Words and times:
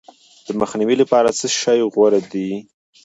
د 0.47 0.47
مخنیوي 0.61 0.95
لپاره 1.01 1.29
څه 1.39 1.47
شی 1.59 1.79
غوره 1.93 2.21
دي؟ 2.31 2.49